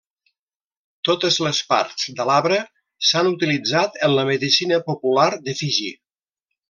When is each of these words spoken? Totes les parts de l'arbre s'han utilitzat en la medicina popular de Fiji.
Totes 1.09 1.35
les 1.47 1.59
parts 1.73 2.07
de 2.21 2.25
l'arbre 2.29 2.57
s'han 3.09 3.29
utilitzat 3.33 4.01
en 4.09 4.17
la 4.21 4.25
medicina 4.31 4.81
popular 4.89 5.29
de 5.47 5.55
Fiji. 5.61 5.93